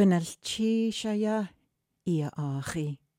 [0.00, 0.24] Gynnal
[0.90, 1.50] Shaya
[2.06, 2.86] Ia Achi.
[2.88, 3.09] Gynnall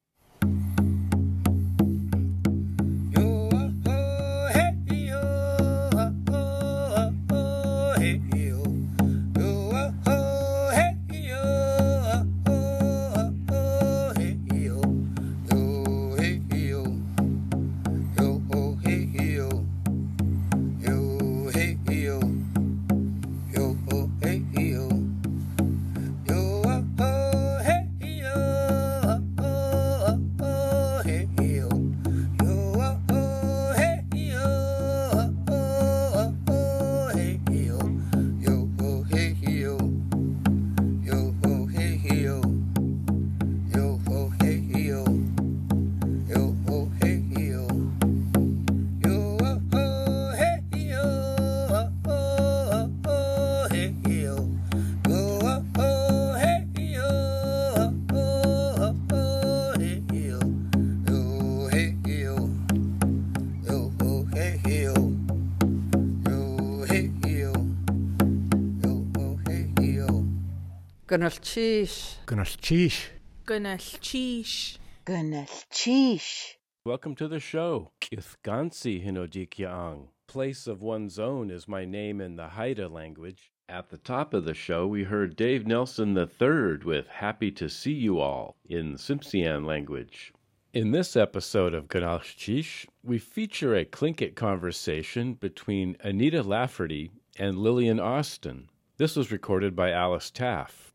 [71.53, 72.16] cheese.
[72.27, 73.09] Gynnall cheese.
[73.45, 74.80] Gynnall cheese.
[75.05, 76.55] Gynnall cheese.
[76.85, 77.91] Welcome to the show.
[78.09, 80.07] Ithgansi Hinodikiang.
[80.27, 83.52] Place of one's own is my name in the Haida language.
[83.67, 87.91] At the top of the show, we heard Dave Nelson III with Happy to See
[87.91, 90.31] You All in Tsimshian language.
[90.72, 97.99] In this episode of Ganalchish, we feature a Tlingit conversation between Anita Lafferty and Lillian
[97.99, 98.69] Austin.
[98.95, 100.91] This was recorded by Alice Taff.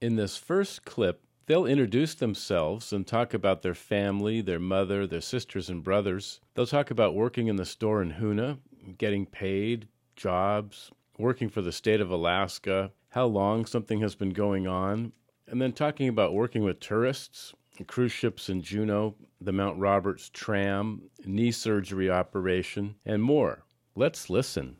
[0.00, 5.20] In this first clip, they'll introduce themselves and talk about their family, their mother, their
[5.20, 6.40] sisters and brothers.
[6.54, 8.56] They'll talk about working in the store in Hoonah,
[8.96, 14.66] getting paid, jobs, working for the state of Alaska, how long something has been going
[14.66, 15.12] on,
[15.46, 17.52] and then talking about working with tourists,
[17.86, 23.64] cruise ships in Juneau, the Mount Roberts tram, knee surgery operation, and more.
[23.94, 24.76] Let's listen.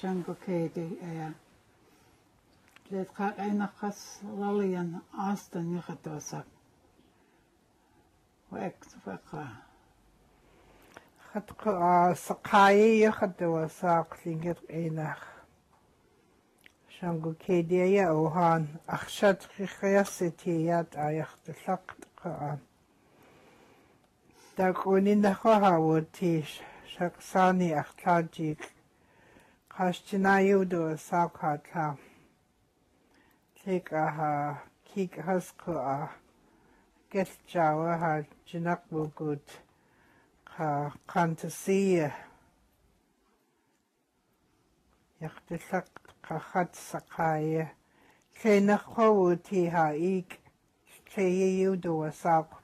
[0.00, 1.32] шангокейди э
[2.90, 3.98] лет хак айнахас
[4.40, 4.90] лалиян
[5.30, 6.46] астан нихатвасак
[8.50, 9.44] вэкт фэка
[11.28, 15.20] хатка сакаи нихатвасак лингер эйнах
[16.96, 22.60] шангокейди я охан э, ахшат хихяситият аяхтлакт каан
[24.56, 26.48] так унинахавутиш
[26.92, 28.60] шаксани ахтаджик
[29.76, 31.86] хашчинаиуду сакхатла
[33.56, 34.34] тикаха
[34.88, 35.98] кик хаскуа
[37.12, 38.12] гэлчава ха
[38.48, 39.46] жинакбугут
[40.52, 40.70] ха
[41.10, 42.10] кантасия.
[45.26, 45.88] Яхтэлак
[46.26, 47.66] кахат сакая
[48.38, 50.30] кэнэхоу тиха ик.
[51.10, 52.59] Чэйиуду сакхатла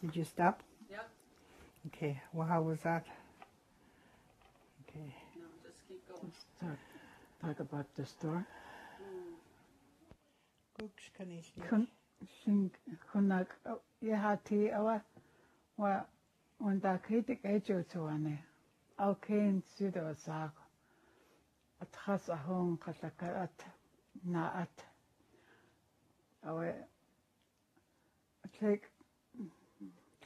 [0.00, 0.62] Did you stop?
[0.90, 1.10] Yep.
[1.88, 2.20] Okay.
[2.32, 3.04] Well, how was that?
[4.88, 5.14] Okay.
[5.36, 6.32] No, just keep going.
[6.60, 6.78] Talk,
[7.42, 8.46] talk about the store.
[10.80, 11.68] Gooks kan ich nicht.
[11.68, 11.86] Kun
[12.44, 12.70] sing
[13.12, 13.48] kunak
[14.02, 15.02] yahati awa
[15.76, 16.00] wa
[16.60, 18.38] unda kritik ejo tuane.
[18.98, 20.52] Au kain sudo sak.
[21.82, 23.64] At khas ahon katakarat
[24.24, 24.84] na at.
[26.46, 28.84] Awe oh, take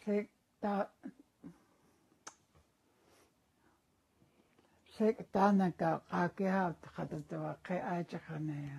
[0.05, 0.29] seg
[0.61, 0.73] ta
[4.97, 8.79] seg tanaka qaaqihaat qatatava qi aajaqanaya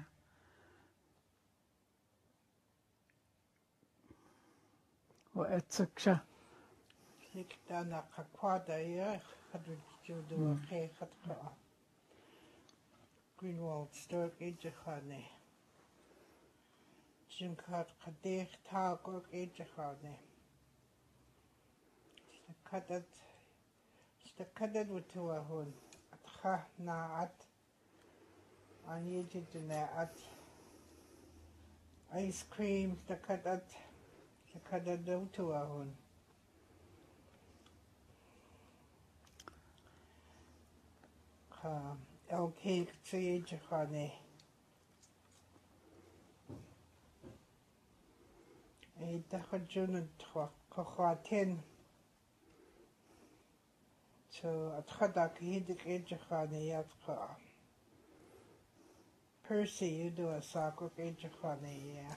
[5.37, 6.15] wa atsaksha
[7.31, 9.09] seg tanaka qaadaya
[9.51, 11.51] qatujudava qi qatqaa
[13.37, 15.23] Greenwald Stork Ejahane
[17.33, 20.15] Jim Kat Qadeh Tagok Ejahane
[22.75, 23.07] اشتكدت
[24.25, 25.71] اشتكدت وتوهن.
[26.13, 27.43] أتخه ناعت
[28.87, 30.19] أن يجد ناعت.
[32.13, 33.71] آيس كريم اشتكدت
[34.47, 35.95] اشتكدت وتوهن.
[42.31, 44.11] أو كيك تيجي خاني
[48.99, 50.09] إيه تخرجون
[50.71, 51.61] تخواتين
[54.41, 54.47] to
[54.79, 57.17] atchadak hidik ejachane yatcha.
[59.47, 62.15] Percy, you do a sakuk ejachane yeah.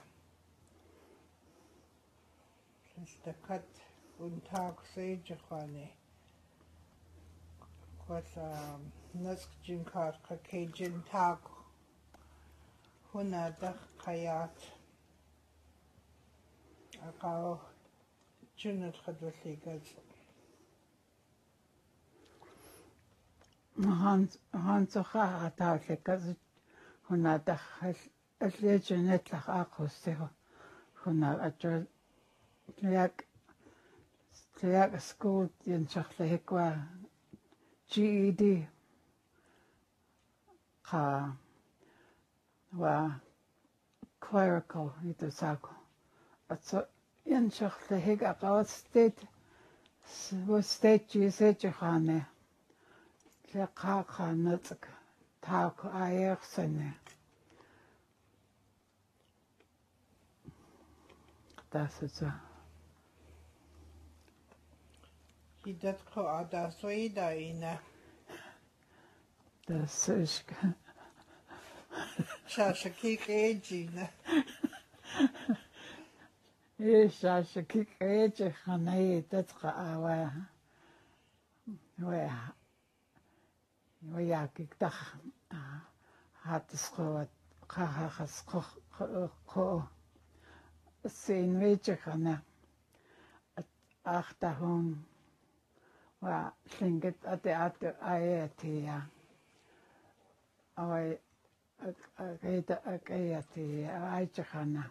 [3.06, 3.62] Stakat
[4.20, 5.88] untag sejachane.
[8.06, 8.37] Kwat
[9.15, 11.38] nask jinkar kake jintag.
[13.12, 14.59] Huna dak kayat.
[17.06, 17.59] Akaw.
[18.59, 20.07] Junat khadwasi gazet.
[23.78, 26.22] хонцохаа тааликас
[27.06, 27.98] хунатахал
[28.44, 30.28] аллиажунаатлах аақуссагу
[31.00, 31.86] хуна атра
[33.04, 33.14] яг
[34.62, 36.69] яг скул янчахла хеква
[37.90, 38.42] GED
[40.82, 41.36] ха
[42.81, 43.20] ва
[44.24, 45.72] clerical итсаку
[46.52, 46.78] атса
[47.24, 49.16] янчахла хек агаат стейт
[50.20, 52.24] сво стейт жисэж ханаа
[55.94, 56.94] аерсане
[61.71, 62.33] тасса
[65.65, 67.80] Hidat Ko Ada Soida Ina
[69.65, 70.75] тассышка
[72.50, 74.09] Shashaki Ejina
[76.77, 80.31] Ишаша кик эжи ханай татха ава вая
[81.97, 82.53] вая
[84.02, 84.94] юяакиктар
[86.42, 87.30] хаатсхават
[87.72, 88.60] хахахасхо
[91.20, 92.34] сэнвэжэхана
[94.16, 94.86] ахтахон
[96.22, 96.36] ва
[96.80, 98.98] лингет атэ атэ аятия.
[100.80, 101.08] Авай
[102.18, 104.84] акэта акэятия айчхана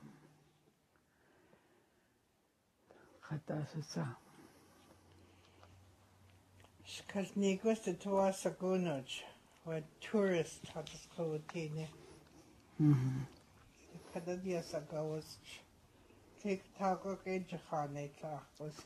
[3.25, 4.06] хатасуса
[6.97, 9.23] хана хатасса Shkaznikwas the Tuasa Gunuj,
[9.65, 11.89] where tourist had to go with Tine.
[14.15, 15.37] Kadadia Sagawas.
[16.43, 18.11] Take Tago Gajahane
[18.59, 18.83] was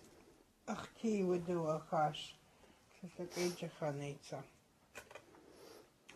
[0.69, 2.35] Achti would do a cash.
[3.01, 4.43] Kisa Gajahaneta.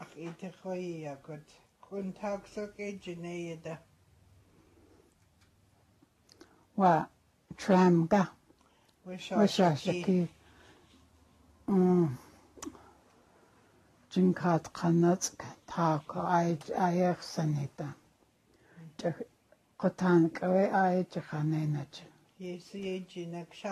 [0.01, 1.45] Ach, ite choia good.
[1.81, 3.79] Kun tag so gajaneida.
[6.77, 7.09] 와
[7.57, 8.31] tramga
[9.05, 9.33] Wish
[14.12, 15.38] жинкат канацк
[15.70, 16.08] таак
[16.88, 17.88] аяхсанита
[19.82, 21.94] котанкаве аячханенач
[22.52, 23.72] есиэжинакша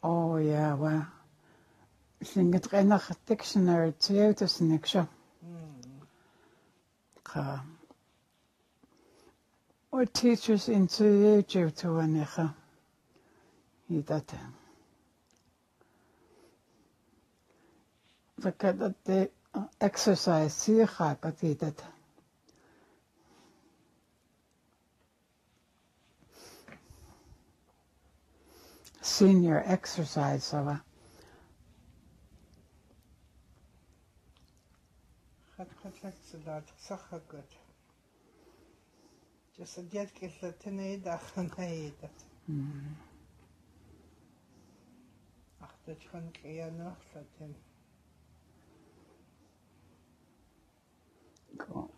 [0.00, 1.08] oh ja wa
[2.20, 5.08] singet renach dictionary teutus niksha
[7.22, 7.64] ka
[9.90, 12.54] or teachers into YouTube to anecha
[13.90, 14.61] i dat Look
[18.38, 21.82] the äh, exercise שיחה פתיתת.
[29.02, 30.82] senior exercise sava.
[39.58, 40.08] Just get
[40.40, 42.08] the tenaida hanaida.
[42.48, 42.94] E mm-hmm.
[45.62, 47.71] Ach, das kann ich ja noch verdienen.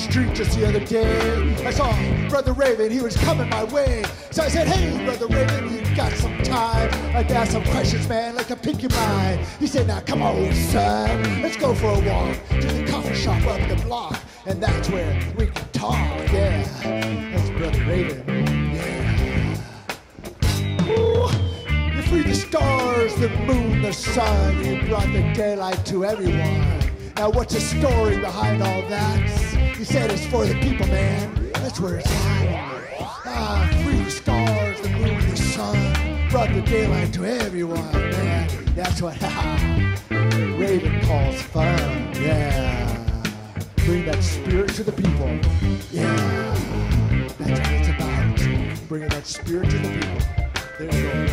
[0.00, 1.54] street just the other day.
[1.64, 1.92] I saw
[2.28, 4.02] Brother Raven, he was coming my way.
[4.30, 6.90] So I said, Hey, Brother Raven, you got some time?
[7.14, 9.40] I'd ask some questions, man, like pick your mind.
[9.58, 13.44] He said, Now come on, son, let's go for a walk to the coffee shop
[13.46, 14.18] up the block.
[14.46, 15.96] And that's where we can talk,
[16.32, 16.62] yeah.
[17.32, 19.56] That's Brother Raven, yeah.
[20.88, 21.28] Ooh,
[21.94, 24.64] you free the stars, the moon, the sun.
[24.64, 26.79] You brought the daylight to everyone.
[27.16, 29.20] Now, what's the story behind all that?
[29.76, 31.50] He said it's for the people, man.
[31.54, 33.00] That's where it's at.
[33.26, 36.28] Ah, free the stars, the moon, the sun.
[36.30, 38.48] Brought the daylight to everyone, man.
[38.74, 39.20] That's what
[40.10, 42.14] Raven calls fun.
[42.14, 43.30] Yeah.
[43.84, 45.28] Bring that spirit to the people.
[45.90, 46.14] Yeah.
[47.38, 48.88] That's what it's about.
[48.88, 50.18] Bringing that spirit to the people.
[50.78, 51.26] There we go.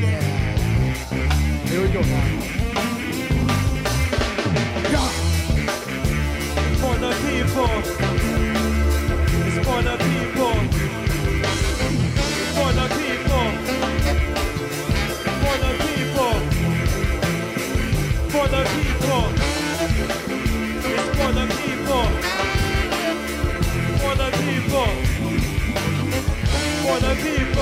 [0.00, 0.94] Yeah.
[1.66, 2.63] Here we go now.
[7.56, 7.62] It's
[9.64, 10.54] for the people.
[12.54, 13.46] For the people.
[15.40, 16.34] For the people.
[18.30, 19.24] For the people.
[20.90, 22.06] It's for the people.
[24.00, 24.90] For the people.
[26.82, 27.53] For the people.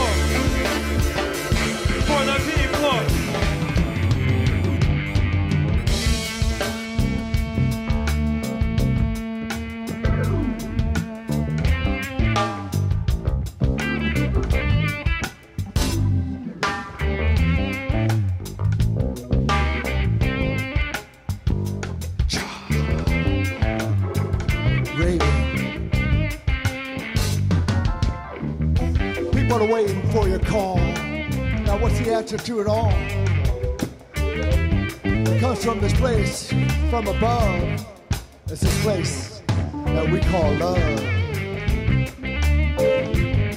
[30.13, 30.77] For your call.
[30.77, 32.93] Now, what's the answer to it all?
[34.15, 36.53] It comes from this place,
[36.91, 37.87] from above.
[38.49, 39.43] It's this place
[39.87, 41.01] that we call love.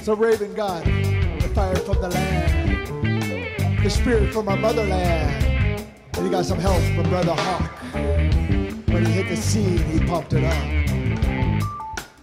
[0.02, 5.84] So, Raven God, the fire from the land, the spirit from our motherland,
[6.14, 7.70] and he got some help from Brother Hawk.
[7.92, 10.86] When he hit the scene, he pumped it up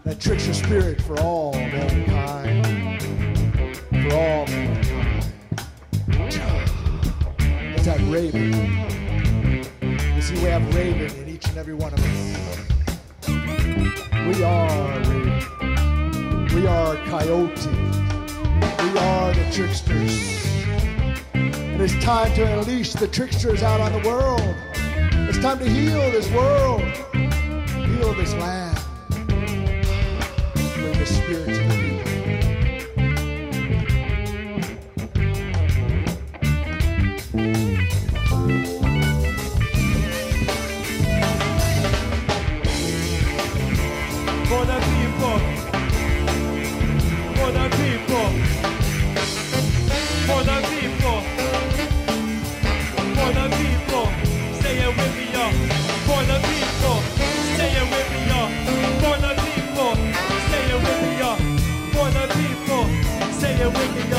[0.05, 2.42] that trickster spirit for all mankind.
[4.03, 4.85] Mankind.
[7.75, 8.51] It's that raven.
[10.15, 12.37] You see, we have raven in each and every one of us.
[13.27, 16.45] We are raven.
[16.55, 17.69] We are coyote.
[17.69, 20.45] We are the tricksters.
[21.33, 24.55] And it's time to unleash the tricksters out on the world.
[25.29, 26.81] It's time to heal this world,
[27.13, 28.73] heal this land
[30.83, 31.62] bring the spirit
[63.69, 64.12] wicked.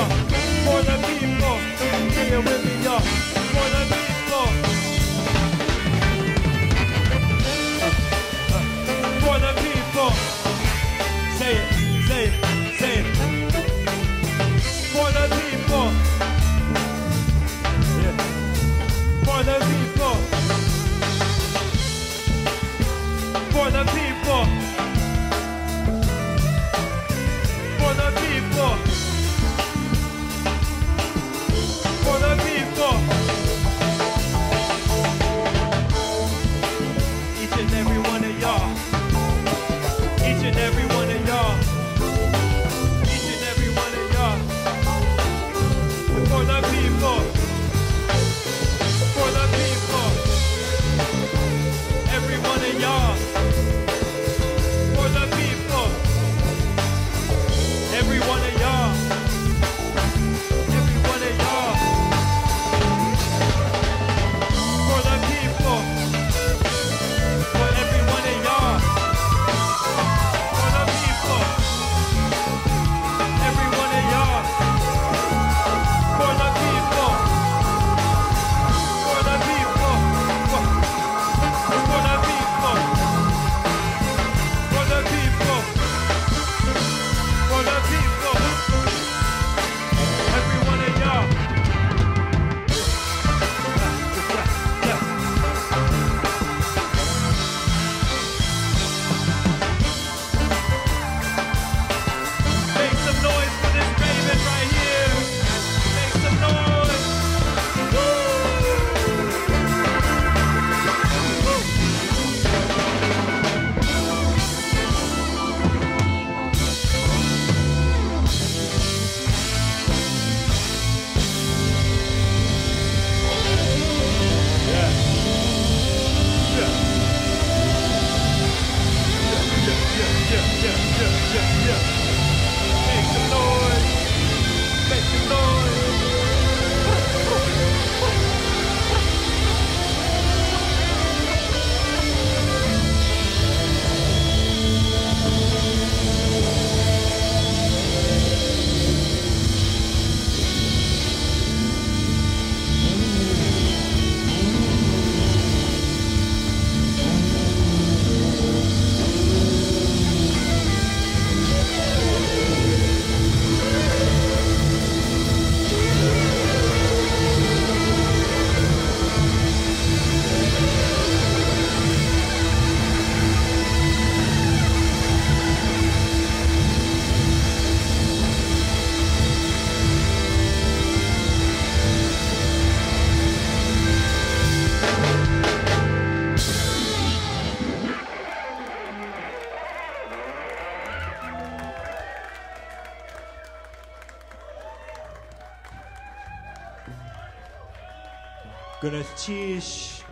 [199.24, 200.02] Gunachish.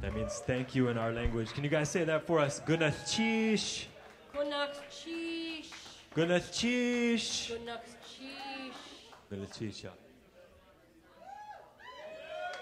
[0.00, 1.52] That means thank you in our language.
[1.52, 2.60] Can you guys say that for us?
[2.60, 3.84] Gunachish.
[4.34, 5.66] Gunakchish.
[6.16, 7.52] Gunachish.
[7.52, 8.72] Gunakchish.
[9.30, 9.84] Gunachish.
[9.84, 9.90] yeah.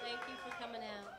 [0.03, 1.13] Thank you for coming out.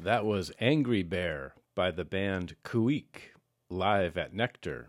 [0.00, 3.34] That was Angry Bear by the band Khu.éex',
[3.68, 4.88] live at Nectar.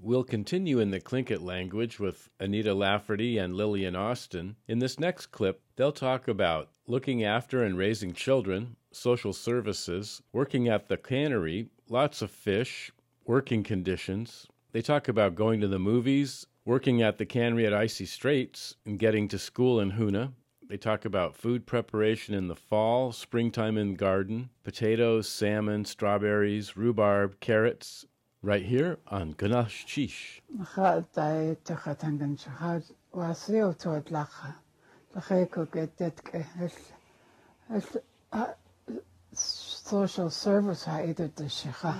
[0.00, 4.56] We'll continue in the Tlingit language with Anita Lafferty and Lillian Austin.
[4.66, 10.66] In this next clip, they'll talk about looking after and raising children, social services, working
[10.66, 12.90] at the cannery, lots of fish,
[13.24, 14.48] working conditions.
[14.72, 18.98] They talk about going to the movies, working at the cannery at Icy Straits, and
[18.98, 20.32] getting to school in Huna.
[20.68, 26.76] They talk about food preparation in the fall, springtime in the garden, potatoes, salmon, strawberries,
[26.76, 28.06] rhubarb, carrots,
[28.42, 30.40] right here on Ganache Chish.
[30.56, 32.82] Nacha dai tacha tangan chahad
[33.14, 34.54] wasio to lacha.
[35.14, 36.70] Lacha ko get that el
[39.32, 41.94] social service ha either the shicha.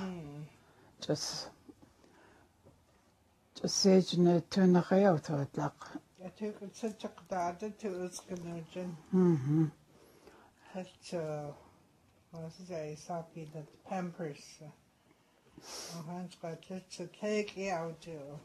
[1.00, 1.48] Just
[3.60, 5.98] just sage ne tuna kaya to lacha.
[6.20, 8.96] Jeg tycker such a data to uskanogen.
[9.12, 9.70] Mhm.
[10.72, 11.52] Helt uh,
[12.30, 14.62] vad ska jag säga saker det pampers.
[15.56, 18.38] Och han ska lite take out to.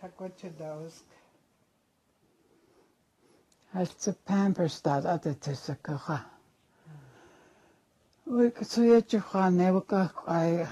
[0.00, 1.02] Tack vad till those.
[3.70, 6.18] Helt pampers dat at det is a kaha.
[8.24, 10.66] We could see it you can never go I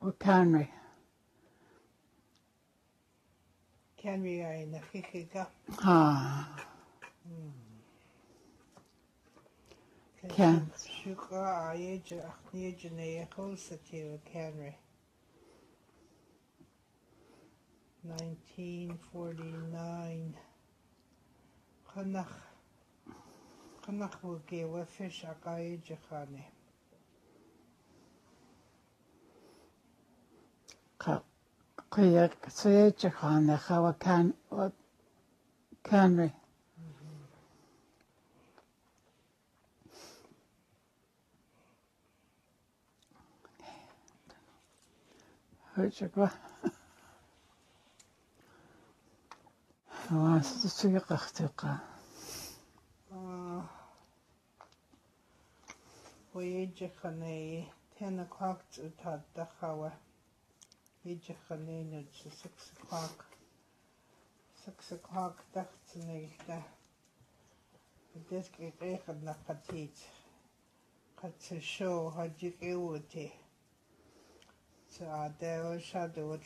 [0.00, 0.68] we cannery.
[3.96, 4.22] Kan
[10.28, 10.66] vi göra en kika?
[10.68, 10.68] Ah.
[10.68, 10.70] Can.
[10.76, 14.74] Shuka aje achnie jene hosa til Canry.
[18.02, 20.34] 1949.
[21.94, 22.42] Chanach
[23.86, 26.44] Chanach wil gewe fish a gaje chane.
[30.98, 31.22] Ka
[31.90, 32.98] kuya see it
[45.84, 46.26] ეჭება
[50.16, 51.72] ასე შეიხახტიყა
[56.32, 57.60] ვეჯეხანეი
[57.98, 59.90] თენა კვაქწუთა დახავა
[61.12, 63.24] ეჯეხანეი ნოჩი სექსკვაკ
[64.64, 66.60] სექსკვაკ დახცნეილთა
[68.30, 70.06] დესკი ყეხნა ყათიც
[71.20, 73.26] ყაცშო ჰაჯიყეუთი
[74.94, 76.42] цаадэушадуул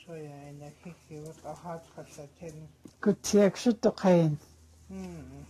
[0.00, 2.56] сояйна хихиут ахат хатсатэн
[3.02, 4.32] кутсиакшутто кайн
[4.88, 5.44] хм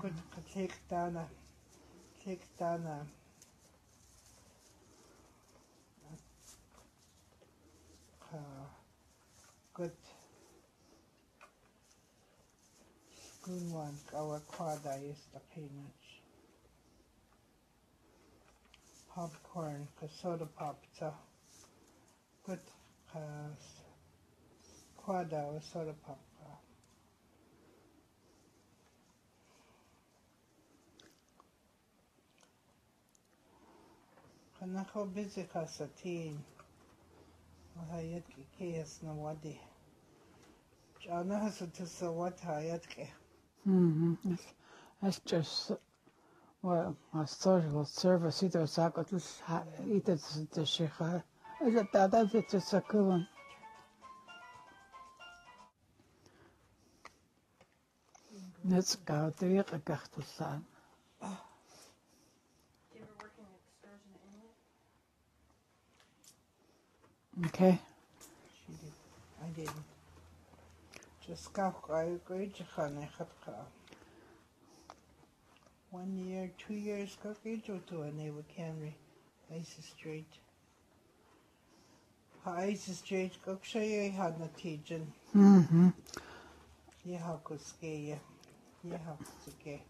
[0.00, 1.24] кут катсиктана
[2.20, 2.96] сиктана
[8.26, 8.40] ха.
[9.76, 9.96] Кут
[13.44, 16.03] гунван каваквада истапинат
[19.14, 21.14] Popcorn, cause soda pop, so
[22.46, 22.58] good.
[23.14, 23.50] Uh,
[24.96, 26.18] quada or soda pop.
[26.42, 26.56] Uh,
[34.60, 36.36] Kanako busy kasatin.
[37.78, 39.60] Mahayat ki kiyas na wadi.
[41.00, 43.08] Jana hasa to sa wat hayat ke.
[43.66, 44.38] Mhm.
[45.02, 45.72] That's just
[46.64, 49.12] well, a social service either sakot
[49.86, 50.14] either
[50.54, 51.22] the shicha.
[51.60, 53.28] Uh, is it that that's it just a cool one.
[58.64, 60.62] Let's go to the Gachtelsan.
[67.46, 67.78] Okay.
[68.66, 68.92] She did.
[69.42, 69.84] I didn't.
[71.26, 73.54] Just kaf I agreed to khane khatka.
[75.94, 78.94] One year, two years, kakijo to a neighbor Canry,
[79.54, 80.26] Ice Street.
[82.44, 85.06] Ha Ice Street, kakshay had na tijan.
[85.32, 85.92] Mhm.
[87.06, 88.18] Yeha kuske,
[88.84, 89.80] yeha kuske.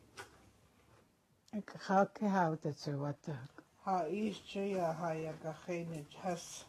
[1.55, 3.29] Ik ga ook houden zo wat.
[3.29, 3.35] uh,
[3.85, 6.65] Ha East Jaya ha ya gachene has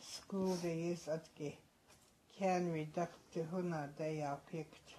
[0.00, 1.28] school day is at.
[2.38, 4.89] Canry duck to huna day are picked.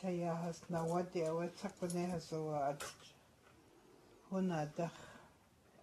[0.00, 2.84] Kaya has na what they were takwane has so at
[4.30, 4.92] huna duck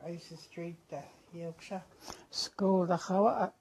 [0.06, 1.02] Ice Street da
[1.34, 1.84] Yorkshire.
[2.30, 3.52] School, gaan we.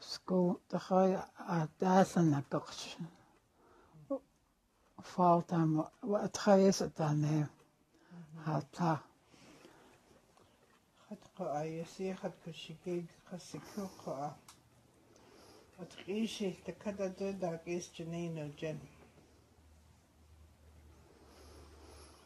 [0.00, 1.16] school the high
[1.48, 2.96] a dasan a goch
[5.02, 7.48] fall time what try is it dan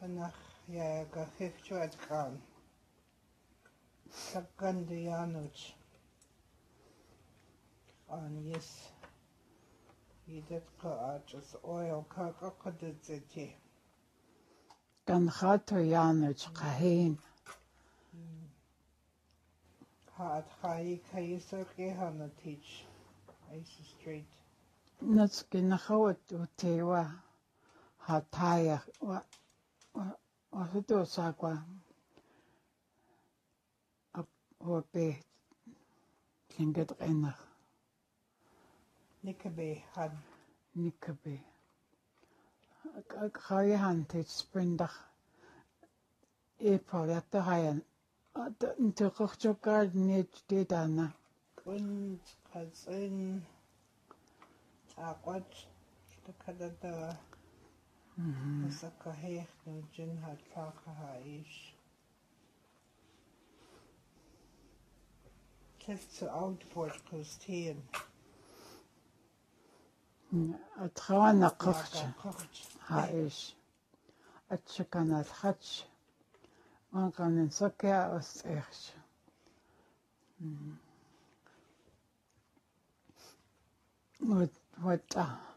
[0.00, 0.36] хынах
[0.76, 2.32] иаагахьеихчо аткан
[4.26, 5.58] саккан дуянович
[8.20, 8.70] ан ес
[10.36, 13.46] идэтка ачӏыс ойл какӏа къыдыцӏэти
[15.08, 17.14] канха тоянович къахьин
[20.12, 22.66] хаатхаи каисо къиханатич
[23.50, 24.30] айси стрейт
[25.16, 27.02] нацкинахауат утева
[28.04, 28.78] хатая
[30.52, 31.52] Osito sakwa
[34.60, 35.16] hobe
[36.48, 37.36] klinget renner.
[39.22, 40.10] Nikkebe han.
[40.74, 41.40] Nikkebe.
[43.34, 44.88] Kaya han til sprindag.
[46.60, 47.80] April efter har jeg
[48.78, 51.12] en tørkjokal ned til denne.
[51.56, 52.20] Kun
[52.52, 53.46] kalsen.
[54.96, 55.68] Akkurat.
[56.26, 57.16] Det kan det være.
[58.78, 61.58] Sa ka hecht no djin hat fake ha eich.
[65.78, 67.80] Keft ze outbord kosteen.
[70.84, 72.06] Et traanne kochtje
[72.88, 73.40] ha eich.
[74.56, 75.84] Etse kan het gatje.
[76.90, 78.98] Man kan een sokke as echtje.
[84.18, 85.49] Wat wat daar.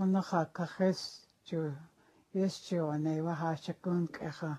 [0.00, 1.00] kunnaqa kaxis
[1.48, 1.60] ju
[2.32, 4.52] yesju anaywa haashakun kaxa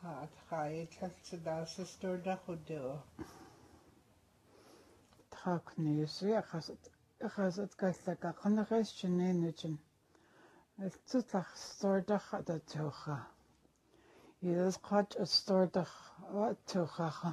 [0.00, 2.90] haatqa itlaqsi daasistorda xuddeo
[5.36, 6.90] taqni yesri aqasat
[7.28, 9.78] aqasat kaxlaqa qanaqis chininujin
[10.84, 13.16] iltsutlaqstorda xadatsuxa
[14.50, 15.92] Идэс қач истордах
[16.34, 17.32] ва тухаха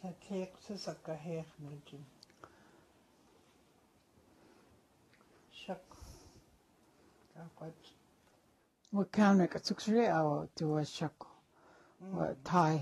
[0.00, 2.04] Sa teeqsis akka heeqnijin.
[5.52, 5.84] Shaq.
[7.34, 7.90] Taqat.
[8.92, 11.26] Wa kaana ka tuksri awa tuwa shaq.
[12.16, 12.76] Wa Thai.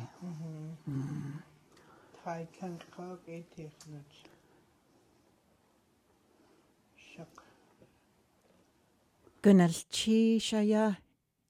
[2.22, 4.12] Thai kan qaaq e teeqnij.
[7.11, 7.35] Shaq.
[9.42, 10.85] Gynnal chi siaia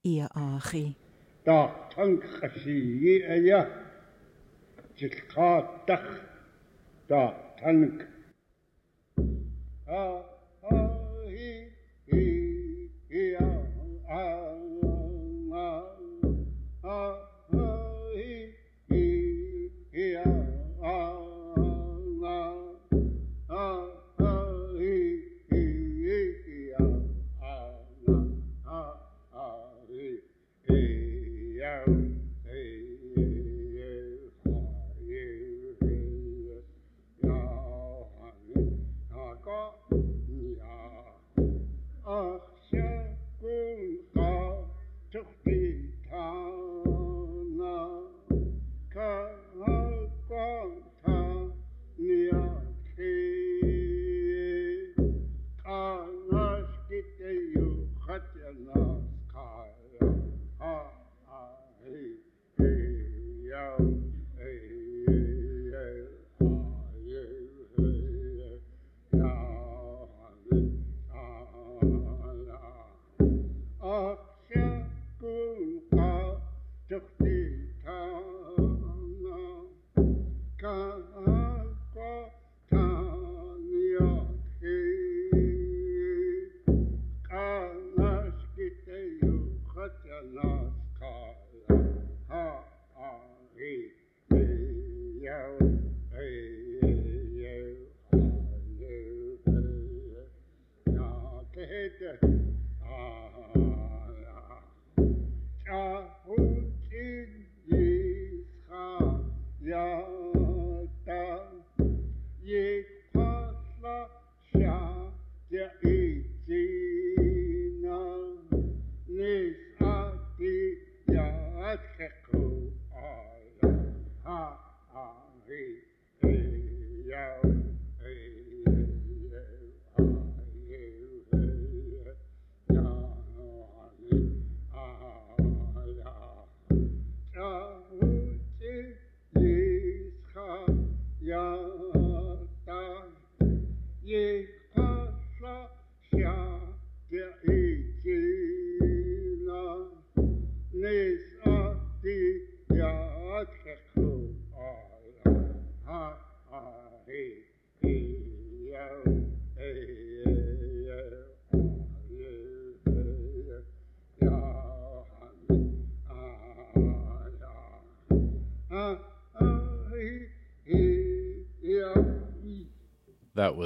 [0.05, 0.97] i a achi.
[1.45, 1.61] Da,
[1.93, 2.25] tank
[2.57, 2.77] chi
[3.13, 3.61] i a
[4.99, 6.21] жилхаатах
[7.07, 8.18] та танг.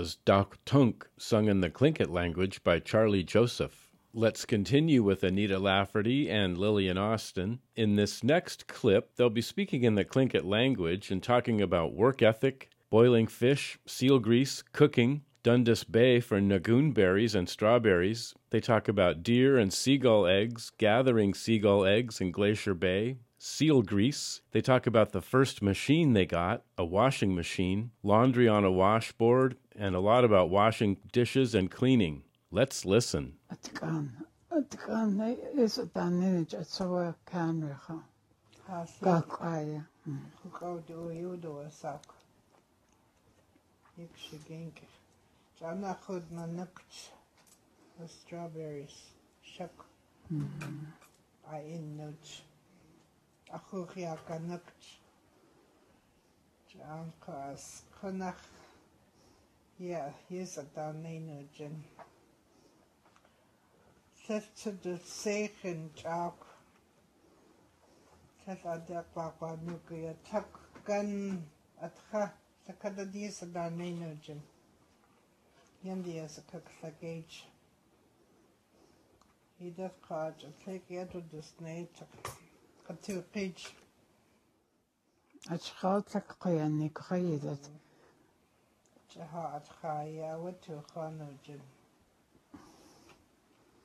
[0.02, 3.92] Was Doc Tunk, sung in the Tlingit language by Charlie Joseph.
[4.12, 7.60] Let's continue with Anita Lafferty and Lillian Austin.
[7.76, 12.20] In this next clip, they'll be speaking in the Tlingit language and talking about work
[12.20, 18.34] ethic, boiling fish, seal grease, cooking, Dundas Bay for nagoon berries and strawberries.
[18.50, 24.40] They talk about deer and seagull eggs, gathering seagull eggs in Glacier Bay, seal grease.
[24.50, 29.56] They talk about the first machine they got, a washing machine, laundry on a washboard,
[29.78, 32.22] and a lot about washing dishes and cleaning.
[32.50, 33.34] Let's listen.
[33.52, 34.10] Atkan.
[34.52, 37.96] Atkan is it dan ninja at so can we
[39.02, 39.84] Gakaya.
[40.08, 40.18] Mm.
[40.52, 42.14] Go do you do a sock.
[43.98, 44.82] Ik she gink.
[45.60, 47.10] Jana chud na nukt.
[47.98, 49.12] The strawberries.
[49.42, 49.84] Shuck.
[50.30, 51.74] I mm-hmm.
[51.74, 52.40] in nuch.
[53.52, 54.98] A chuchia ka nukt.
[56.72, 57.82] Jan kas.
[58.00, 58.40] Kunach.
[59.78, 61.74] Yeah, here's a dan nujin.
[64.26, 66.46] Set to the seichen jock.
[68.44, 70.46] Set a de kwakwa nukia tak
[70.86, 71.42] gan
[71.80, 72.32] at ha.
[72.66, 74.40] Sa kada di sa dan nujin.
[75.82, 77.44] Yan di sa kak sa gauge.
[79.58, 81.94] He does catch a take it to the snake.
[82.88, 83.70] A two page.
[85.50, 87.68] Atschalt ak qayani qayidat.
[89.16, 91.60] جهاتخايا وتوخانوجن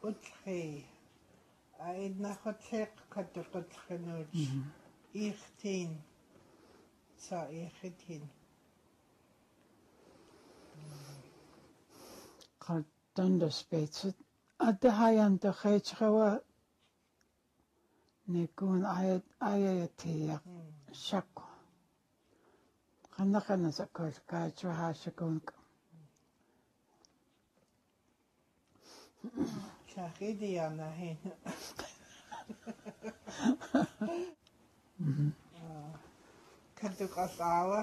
[0.04, 0.84] قطخي
[1.82, 4.26] أيدنا خطيق قد قطخنوج
[5.16, 6.02] إختين
[7.18, 8.28] سا إختين
[12.60, 12.86] قد
[13.16, 14.13] تندس بيتسد
[14.62, 16.38] أدى هاي أنت خيتش خوا
[18.28, 20.40] نكون آية آية تيا
[20.92, 21.47] شكو
[23.17, 25.53] ханахана сакол каачва хаашакунка
[29.91, 31.19] шахидиана хэн
[36.80, 37.82] кардугалаава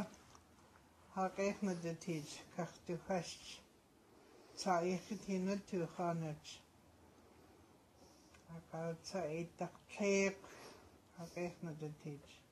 [1.14, 3.28] хагехмэдэтиж картухаш
[4.60, 6.44] цаихтинэ туханач
[8.56, 10.36] акал цаитар плег
[11.16, 12.43] хагехмэдэтиж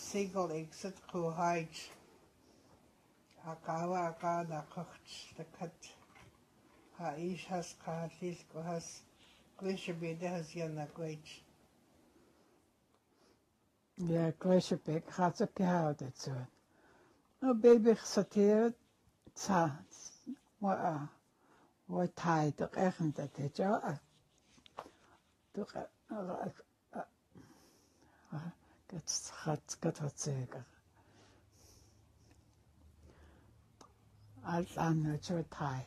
[3.46, 5.88] Akawa aka da kocht the cut.
[6.98, 7.14] Ha
[7.48, 9.02] has ka lis ko has
[9.56, 9.94] glacier
[13.98, 16.30] Ja, Gräschebäck hat er gehadet so.
[17.40, 18.74] No baby sortiert,
[19.34, 19.78] tsa,
[20.60, 21.08] mo a,
[21.86, 23.98] mo tai, doch echen da te, ja,
[25.54, 25.72] doch,
[28.88, 30.64] gats hat gat hat zeger.
[34.42, 35.86] Als an, jo tai.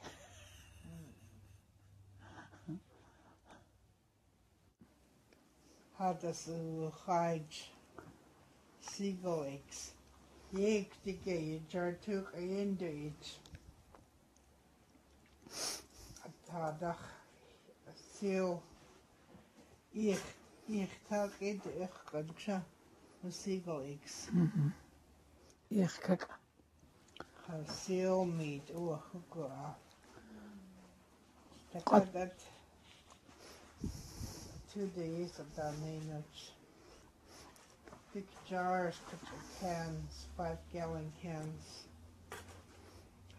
[5.97, 7.71] Hat das so heisch.
[12.35, 13.37] A into it.
[16.49, 16.97] Tadach
[18.13, 18.61] seal
[19.93, 20.19] ich
[20.67, 21.89] ich tag it ich
[22.45, 22.65] kan
[23.23, 24.27] the seagull eggs.
[24.33, 24.69] Mm-hmm.
[25.69, 26.27] Ich kijk.
[27.47, 28.71] Have seal meat.
[28.75, 29.51] Oh, go.
[31.73, 32.33] That that
[34.73, 35.73] two days of that
[38.11, 38.95] Big jars,
[39.61, 41.83] cans, five gallon cans.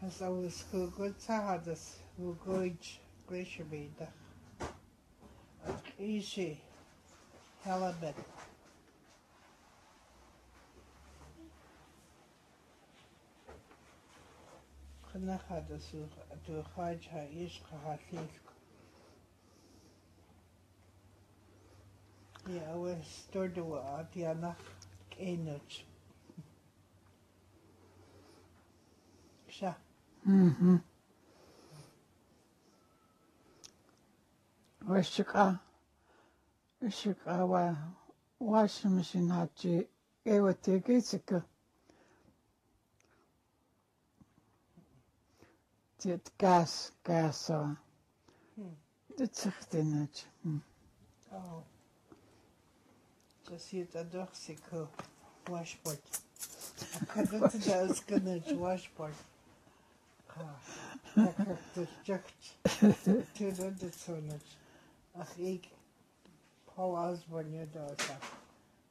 [0.00, 2.78] Has always good good sahadas, who good
[3.26, 4.08] glacier beda.
[5.98, 6.60] Easy,
[7.64, 8.14] halibut.
[15.12, 15.90] Knahadas,
[16.46, 18.49] to hajj ha ish kahathik.
[22.48, 23.60] Ja, og jeg står da
[24.00, 24.56] at jeg nok
[25.18, 25.86] enet.
[29.50, 29.72] Så.
[30.22, 30.78] Mhm.
[34.80, 35.58] Ващика.
[36.82, 37.76] Ващика ва
[38.40, 39.86] ващимшинати
[40.24, 41.42] эва тегецика.
[45.98, 47.76] Тет газ, газова.
[49.18, 50.16] Дцхтинэч.
[51.32, 51.60] Аа.
[53.58, 54.88] Cita Dorsico,
[55.46, 56.20] Washport.
[57.08, 57.38] Kada
[57.90, 59.14] uskana Washport.
[61.16, 62.34] eu kako čakt,
[63.34, 64.42] ti rodi sonač.
[65.14, 65.68] Ah, ik,
[66.66, 68.16] Paul Osborne je dosa.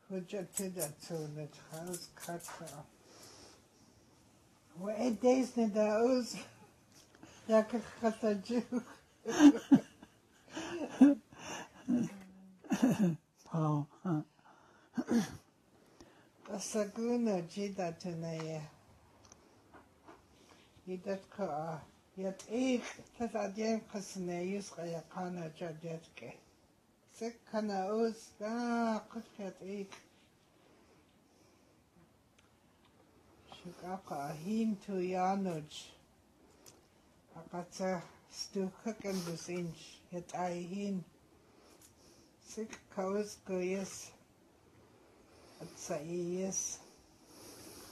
[0.07, 2.83] Hoće ti da sonač, hans katra.
[4.79, 6.35] Wa e desne da uz,
[7.47, 8.63] jaka kata džuh.
[13.51, 14.21] Paul, huh?
[16.57, 18.61] Saguna Jida Tanaya.
[20.87, 21.79] Yidatka
[22.17, 22.83] Yat Eik
[23.17, 26.33] Tatadyan Kasne Yusraya Kana Jadjatke.
[27.17, 29.91] Sekana Uz Da Kutkat Eik.
[33.53, 35.85] Shukaka Ahim Tu Yanuj.
[37.37, 41.03] Akata Stu Kukan Businch Yat Ahin.
[42.47, 43.69] Sik Kauz Goyes.
[43.69, 44.18] Yes.
[45.61, 46.79] At sa iyes.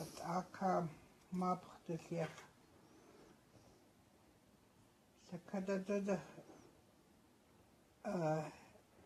[0.02, 0.88] At aka
[1.34, 2.30] mapchtulyak.
[5.32, 6.20] Sa kadadada.
[8.06, 8.44] Uh,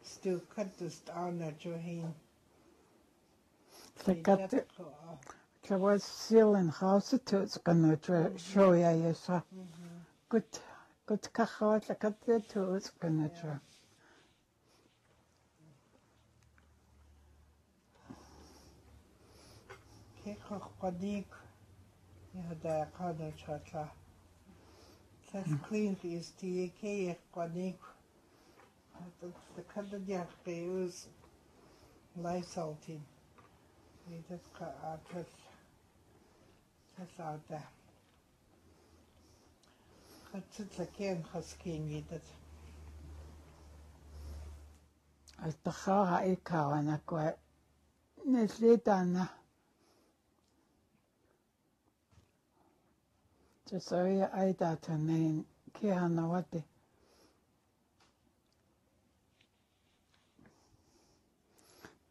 [0.04, 2.14] stu kadust ana johin.
[4.24, 4.66] Gat det.
[5.68, 8.30] Det var still in house to it's gonna try
[20.52, 21.28] Krochpadik,
[22.36, 23.90] Yehuda Kadon Chatla.
[25.32, 27.80] Сас клинт из тиекеях кваник.
[29.22, 31.08] Это когда дядка из
[32.18, 33.02] лайсалтин.
[34.10, 35.28] Это атас.
[36.98, 37.64] Сасата.
[40.34, 42.24] Хатцла кен хаскин видит.
[45.38, 47.38] Алтахара икавана ква.
[48.26, 49.32] Неслетана.
[53.72, 56.62] Tesoria ai data nei ke hana wate.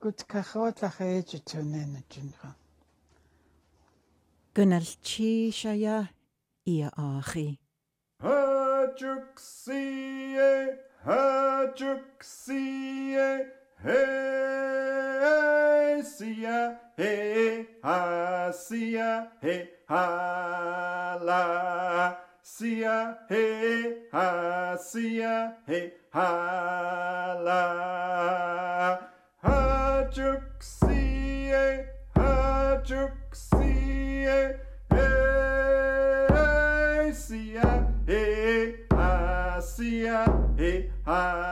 [0.00, 2.54] Gut kachot la khaje tunen jinra.
[4.54, 6.08] Gunnal chi shaya
[6.64, 7.58] ia achi.
[8.22, 13.20] Hajuk sie, hajuk sie,
[13.84, 14.00] he
[16.02, 20.59] sia, he ha sia, he ha.
[22.56, 28.98] Sia, hey, ha, sia, hey, ha, la.
[30.10, 30.84] Hajuxie,
[32.16, 33.58] Hajuxie,
[34.90, 36.32] hey,
[37.12, 40.24] sia, hey, ha, sia,
[40.58, 41.49] hey, ha,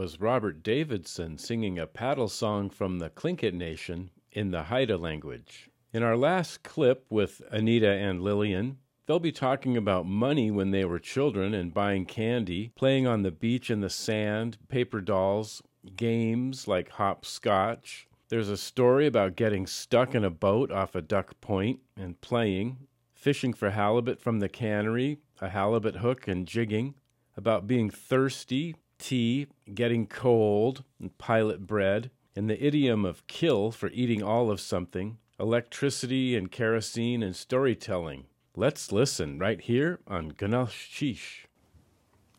[0.00, 5.68] was Robert Davidson singing a paddle song from the Tlingit Nation in the Haida language.
[5.92, 10.86] In our last clip with Anita and Lillian, they'll be talking about money when they
[10.86, 15.62] were children and buying candy, playing on the beach in the sand, paper dolls,
[15.96, 18.08] games like hopscotch.
[18.30, 22.86] There's a story about getting stuck in a boat off a duck point and playing,
[23.12, 26.94] fishing for halibut from the cannery, a halibut hook and jigging,
[27.36, 33.88] about being thirsty, tea, getting cold, and pilot bread, and the idiom of kill for
[33.88, 38.26] eating all of something, electricity and kerosene and storytelling.
[38.54, 41.46] Let's listen right here on Ganashish.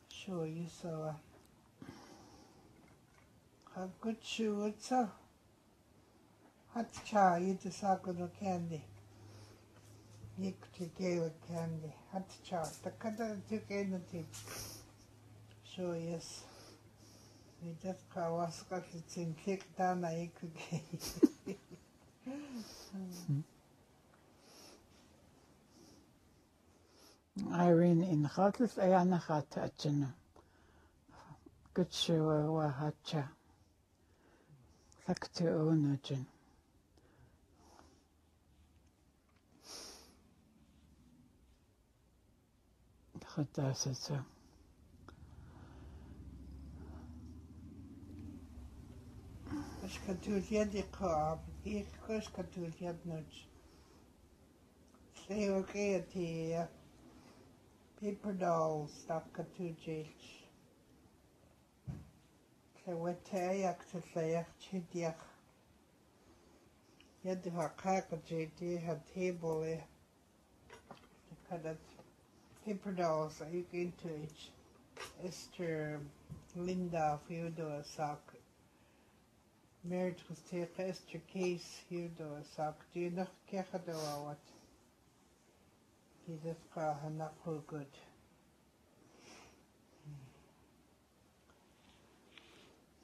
[0.10, 1.10] Sure, you saw.
[1.10, 1.14] Uh,
[3.76, 5.10] have good shoe, it's a
[6.74, 8.84] hot cha, you saw good candy.
[10.38, 10.54] You
[11.00, 12.64] gave candy, hot cha.
[12.84, 14.28] The cutter took anything.
[15.64, 16.44] Sure, yes.
[17.62, 20.56] Мэдээс хаваасгал цэнхэг тана икэг.
[27.64, 30.10] Irene in Ratles Ayana hat atjena.
[31.76, 33.24] Gutshewa wa hatcha.
[35.06, 36.26] Sakte onajin.
[43.32, 44.26] Хатасаа.
[49.94, 51.86] скатерть кап, и
[52.26, 53.48] скатерть ночь.
[55.14, 56.70] Все ik те
[58.02, 60.24] peperdal stakkatúéis.
[62.82, 65.24] Tá bfu téachta léocht tídeach.
[67.24, 69.78] Iad ha cagadétí ha tébal é
[72.66, 74.38] peperdals a ag intuid.
[75.24, 76.02] Esther,
[76.56, 78.31] Linda fiúdó Sak.
[79.84, 84.38] Was take Esther Case Hudo Sock do you know kecha do what
[86.28, 87.88] Jesus ka hanak ho good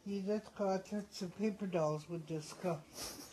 [0.06, 3.26] He that got lots of paper dolls would discuss.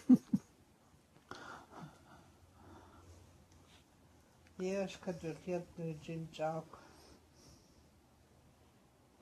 [4.59, 6.79] Yes, cadw chiad nhw gin jock.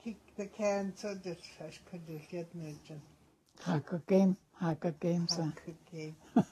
[0.03, 3.03] Kick the can so this fish cadw chiad nhw gin.
[3.03, 3.12] Haga game,
[3.61, 5.37] Hacker game, hacker games.
[5.37, 6.17] Hacker game.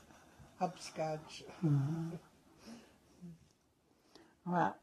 [0.60, 1.44] Hopscotch.
[4.44, 4.74] Ва.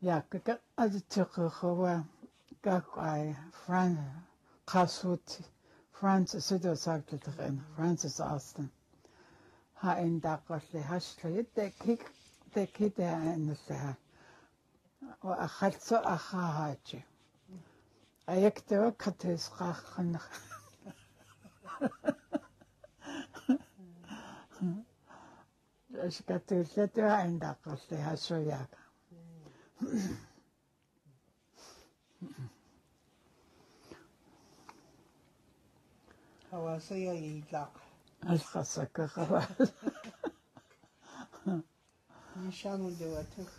[0.00, 2.04] Я как азчиххова
[2.62, 3.98] какай Франц
[4.64, 5.26] Касут
[5.98, 8.68] Франц сэдэ сагтлэхэн Францис Астен.
[9.80, 12.02] Ха эн даггалли хашлэгэд кик
[12.54, 13.92] тэкид аннсаа.
[15.26, 17.00] Ва ахалцо ахаачи.
[18.32, 20.26] Аягтэв катэс гахнах.
[26.10, 28.66] しかついてはいんだかしてはしょやか。
[36.50, 37.68] خواصية يلا
[38.22, 39.44] اش خاصك خواص
[42.36, 43.50] نشان ودواتك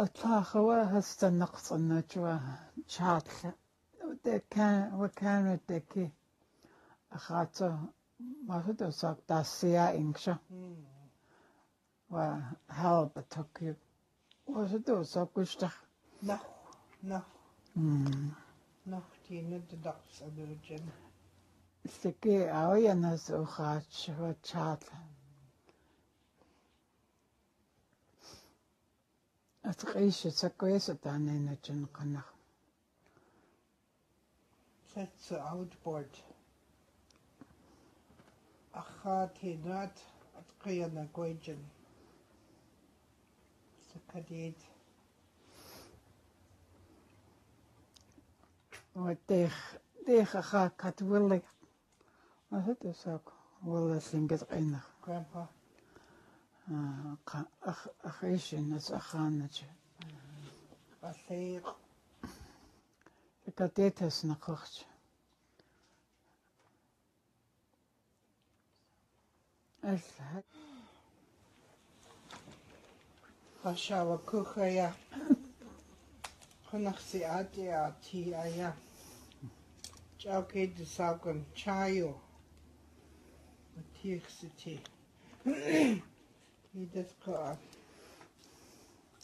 [0.00, 2.40] تاخوا هستنقص النجوى
[2.86, 3.52] شاطلة
[4.04, 6.10] وكان وكان تكي
[7.12, 7.78] أخاته
[8.46, 10.36] ما هو صار تاسيا إنكشا
[12.10, 13.76] وهلب تكيب
[14.46, 15.84] وهو صار كشتخ
[16.22, 16.40] نخ
[17.04, 17.22] نخ
[18.86, 20.86] نخ تيند دقس أبرجن
[22.02, 25.11] تكي أويا ناس أخاتش وشاطلة
[29.64, 32.30] Atqish sakwesa tanena jin qanakh.
[34.94, 36.10] Sets outboard.
[38.74, 39.96] Acha tinat
[40.38, 41.62] at kaya na gwejin.
[43.88, 44.54] Sa kadid.
[48.94, 49.54] Wa dech
[50.06, 51.44] dech kha kat willig.
[52.50, 53.22] Wa hudo sak
[53.64, 54.88] wala singet qinakh.
[55.02, 55.48] Grandpa.
[56.66, 59.56] ах ахишнас ахаанач
[61.00, 61.64] балыг
[63.58, 64.74] катетэс нахагч
[69.82, 70.42] алла
[73.62, 74.94] хашава кухая.
[76.68, 78.70] Хонахси ади ати ая
[80.20, 82.12] чаукэ дсагэн чаю.
[83.96, 84.74] Тихсити
[86.74, 87.58] Jedes Korb.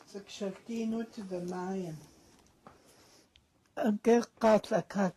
[0.06, 1.96] Sekshati nur zu der Mayen.
[4.02, 5.14] Gekatla kak.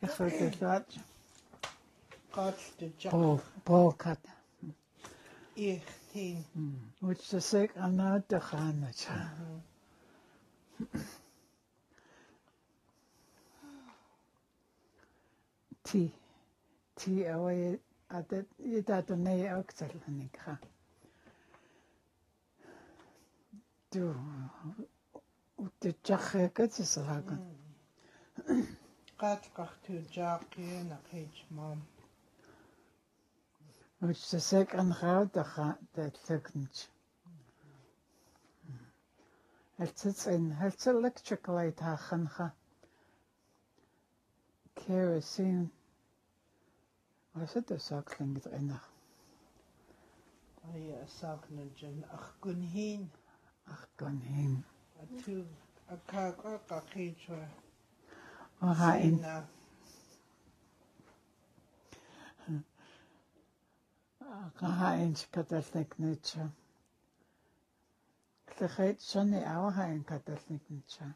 [0.00, 1.02] Ich wollte sagen.
[2.32, 3.12] Katste Jack.
[3.64, 4.18] Polkat.
[5.54, 5.82] Ich
[6.12, 6.44] tin.
[7.00, 9.06] Which the sick anad de Hanach.
[15.84, 16.10] Ti.
[16.96, 20.52] Ti awa adat ydat ne aktar hanika.
[20.52, 20.71] Mhm.
[23.92, 24.04] ту
[25.64, 27.36] уттичарриакатисераака
[29.22, 31.80] qaatqartuujaaqqiina qiitmaam
[34.08, 35.66] utsasek anrautaqa
[35.98, 36.80] taallakunch
[39.82, 42.46] altsatsin haltsalakchaklait haaqanqa
[44.80, 45.64] kerosene
[47.38, 48.84] wasatasaaqlangit qinar
[50.74, 53.04] aya saaqnanjan arkunhiin
[53.66, 54.64] Ахтоним.
[55.88, 57.48] Акака какичва.
[58.60, 59.24] Агаин.
[64.60, 66.50] Агаин каталникнича.
[68.58, 71.06] Тэхэд шоны авагаин каталникнича.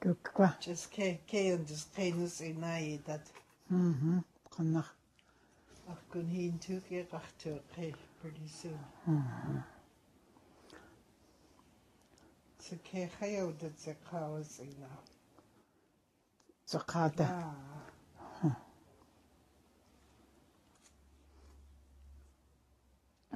[0.00, 0.48] Gugwa.
[0.60, 3.30] Just ke ke yn just cainus yna i dad.
[3.70, 4.24] Mhm.
[4.50, 4.92] Connach.
[5.88, 8.84] Ach gwyn hi'n tŵ chi gach tŵ chi pretty soon.
[9.06, 9.64] Mhm.
[12.60, 14.90] So ke chai o dyd se cawas yna.
[16.66, 17.28] So kada.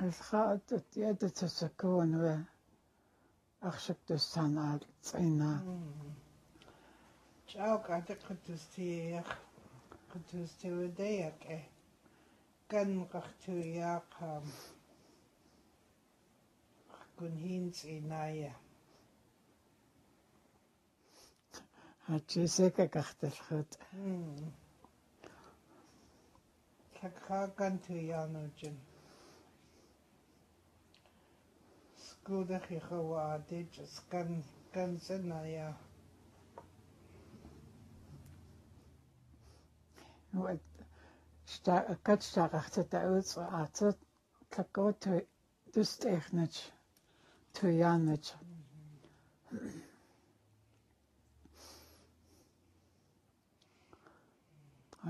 [0.01, 2.27] አስኻት ጥያት ተሰከውን ወ
[3.63, 4.59] አኽሽክ ተሳና
[5.09, 5.43] ጽና
[7.49, 8.75] ጫው ቃተ ቅድስቲ
[9.15, 9.31] ያኽ
[10.13, 11.45] ቅድስቲ ወደያቀ
[12.71, 14.45] kan rachtu yaqam
[17.17, 18.53] kun hins inaya
[22.09, 23.71] Hachiseka kachtelchut.
[26.95, 27.95] Kakha kan tu
[28.61, 28.77] doen.
[32.31, 34.29] Gwyddech i chyfwadu jyst gan,
[34.75, 35.47] gan synau
[40.39, 40.85] Wyd,
[42.07, 43.91] gyd stagach ty dawyd o at y
[44.55, 46.63] tlago dwyst eichnyd,
[47.59, 48.31] twyannyd.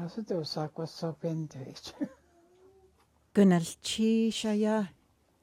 [0.00, 1.96] Os ydw sag waso bendwyd.
[3.36, 4.86] Gynnal chi siaia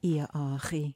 [0.01, 0.87] i a achi.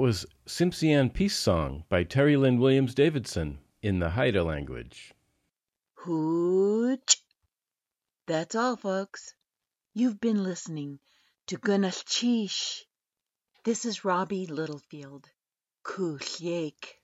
[0.00, 5.12] Was Tsimshian Peace Song by Terri Lynn Williams Davidson in the Haida language.
[5.92, 7.22] Hooch.
[8.26, 9.34] That's all, folks.
[9.92, 11.00] You've been listening
[11.48, 12.86] to Gunashchish.
[13.64, 15.28] This is Roby Littlefield.
[15.84, 16.94] Kushyeik.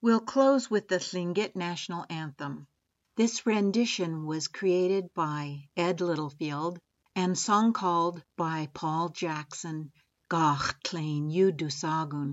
[0.00, 2.66] We'll close with the Tlingit National Anthem.
[3.14, 6.78] This rendition was created by Ed Littlefield
[7.14, 9.92] and song called by Paul Jackson
[10.32, 12.30] gach klein dúdús agan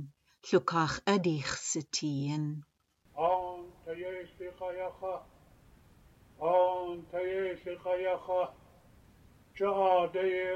[0.48, 2.46] sagun adíich sa tííon.
[3.30, 5.14] An ta dhééis le chacha
[6.40, 8.16] An ta dhééis le chacha
[9.60, 10.56] Teá dé é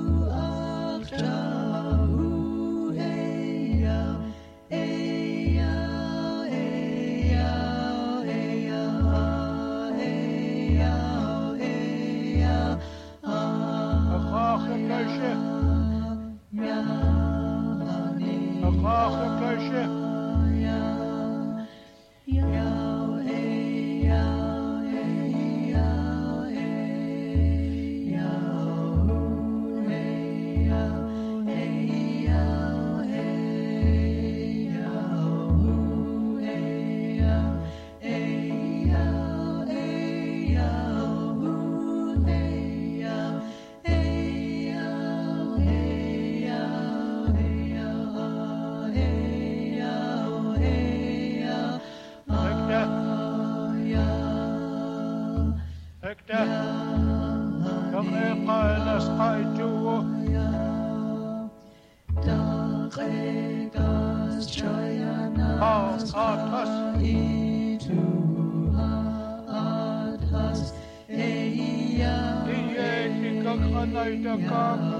[74.01, 74.90] tikakhanay dakak.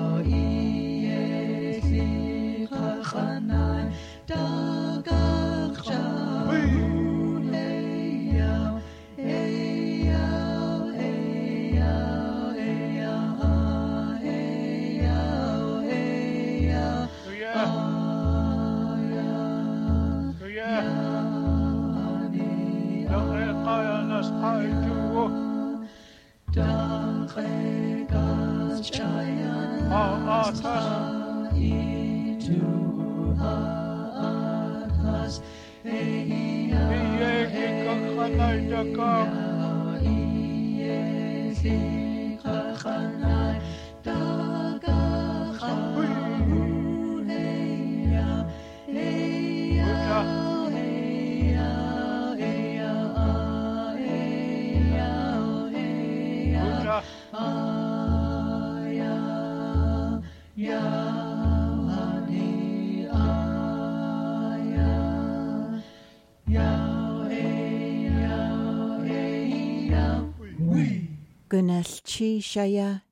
[71.62, 73.06] Gunell chi siaia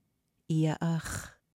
[0.50, 1.39] ia ach.